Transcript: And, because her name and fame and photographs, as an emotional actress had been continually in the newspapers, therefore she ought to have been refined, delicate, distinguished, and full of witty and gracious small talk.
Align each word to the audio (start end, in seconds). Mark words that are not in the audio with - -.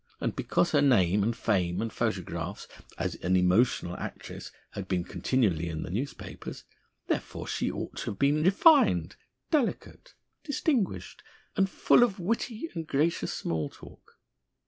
And, 0.19 0.35
because 0.35 0.71
her 0.71 0.81
name 0.81 1.21
and 1.21 1.37
fame 1.37 1.79
and 1.79 1.93
photographs, 1.93 2.67
as 2.97 3.13
an 3.23 3.35
emotional 3.35 3.95
actress 3.97 4.51
had 4.71 4.87
been 4.87 5.03
continually 5.03 5.69
in 5.69 5.83
the 5.83 5.91
newspapers, 5.91 6.63
therefore 7.05 7.45
she 7.45 7.69
ought 7.71 7.97
to 7.97 8.05
have 8.09 8.17
been 8.17 8.41
refined, 8.41 9.15
delicate, 9.51 10.15
distinguished, 10.43 11.21
and 11.55 11.69
full 11.69 12.01
of 12.01 12.19
witty 12.19 12.67
and 12.73 12.87
gracious 12.87 13.31
small 13.31 13.69
talk. 13.69 14.17